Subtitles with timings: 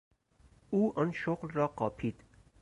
[0.69, 2.23] او آن شغل را قاپید.